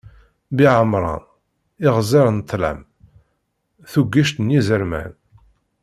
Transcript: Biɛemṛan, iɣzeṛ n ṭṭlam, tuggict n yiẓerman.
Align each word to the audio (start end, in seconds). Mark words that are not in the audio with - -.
Biɛemṛan, 0.55 1.23
iɣzeṛ 1.87 2.25
n 2.31 2.37
ṭṭlam, 2.43 2.79
tuggict 3.91 4.37
n 4.41 4.53
yiẓerman. 4.53 5.11